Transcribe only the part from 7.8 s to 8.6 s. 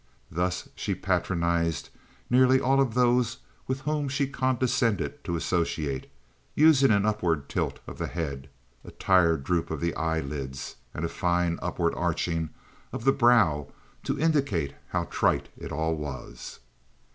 of the head,